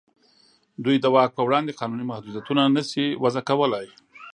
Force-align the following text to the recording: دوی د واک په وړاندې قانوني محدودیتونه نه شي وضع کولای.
دوی 0.83 0.95
د 0.99 1.05
واک 1.15 1.29
په 1.35 1.41
وړاندې 1.47 1.77
قانوني 1.79 2.05
محدودیتونه 2.11 2.63
نه 2.75 2.83
شي 2.89 3.05
وضع 3.23 3.41
کولای. 3.49 3.87